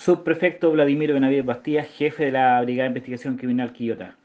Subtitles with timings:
[0.00, 4.16] Subprefecto Vladimir Benavides Bastía, jefe de la Brigada de Investigación Criminal Quillota.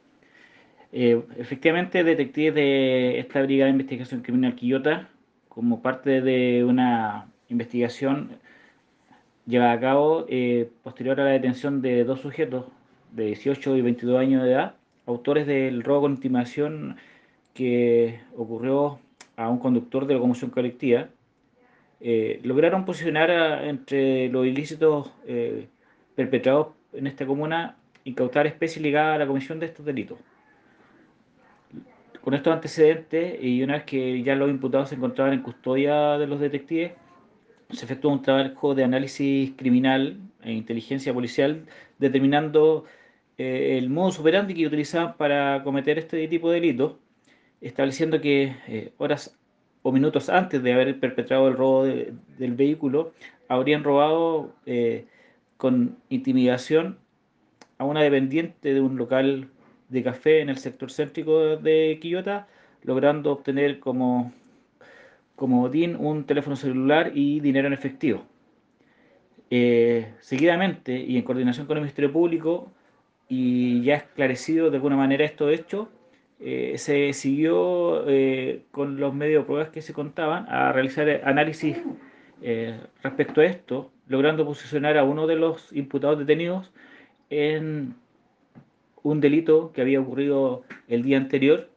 [0.93, 5.09] Eh, efectivamente, detectives de esta Brigada de Investigación Criminal Quillota,
[5.49, 8.37] como parte de una investigación
[9.45, 12.67] llevada a cabo eh, posterior a la detención de dos sujetos
[13.11, 16.95] de 18 y 22 años de edad, autores del robo con intimación
[17.53, 19.01] que ocurrió
[19.35, 21.09] a un conductor de locomoción colectiva,
[22.01, 25.67] eh, lograron posicionar entre los ilícitos eh,
[26.15, 30.17] perpetrados en esta comuna incautar especies ligadas a la comisión de estos delitos.
[32.21, 36.27] Con estos antecedentes, y una vez que ya los imputados se encontraban en custodia de
[36.27, 36.93] los detectives,
[37.71, 41.65] se efectuó un trabajo de análisis criminal e inteligencia policial
[41.97, 42.85] determinando
[43.37, 46.95] eh, el modo operandi que utilizaban para cometer este tipo de delitos,
[47.61, 49.37] estableciendo que horas
[49.87, 53.13] o minutos antes de haber perpetrado el robo del vehículo,
[53.47, 55.05] habrían robado eh,
[55.57, 56.97] con intimidación
[57.77, 59.47] a una dependiente de un local
[59.89, 62.47] de café en el sector céntrico de Quillota,
[62.81, 64.33] logrando obtener como,
[65.35, 68.23] como botín un teléfono celular y dinero en efectivo.
[69.51, 72.71] Eh, seguidamente, y en coordinación con el Ministerio Público,
[73.29, 75.89] y ya esclarecido de alguna manera estos hechos,
[76.39, 81.77] eh, se siguió eh, con los medios de pruebas que se contaban a realizar análisis
[82.41, 86.71] eh, respecto a esto, logrando posicionar a uno de los imputados detenidos
[87.29, 87.95] en
[89.01, 91.69] un delito que había ocurrido el día anterior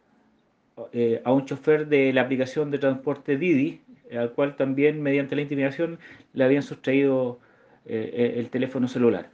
[1.25, 3.81] a un chofer de la aplicación de transporte Didi,
[4.17, 5.98] al cual también mediante la intimidación
[6.34, 7.41] le habían sustraído
[7.84, 9.31] el teléfono celular.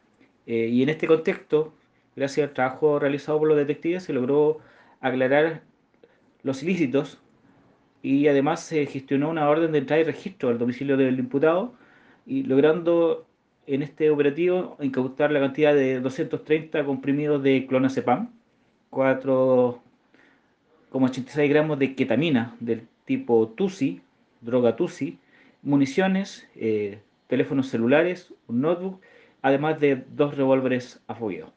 [0.46, 1.74] y en este contexto,
[2.16, 4.60] gracias al trabajo realizado por los detectives, se logró
[5.04, 5.62] aclarar
[6.42, 7.20] los ilícitos
[8.02, 11.74] y además se gestionó una orden de entrada y registro al domicilio del imputado
[12.26, 13.26] y logrando
[13.66, 18.30] en este operativo incautar la cantidad de 230 comprimidos de clonazepam,
[18.90, 24.00] 4,86 gramos de ketamina del tipo TUSI,
[24.40, 25.18] droga TUSI,
[25.62, 29.02] municiones, eh, teléfonos celulares, un notebook,
[29.42, 31.52] además de dos revólveres a fogueo.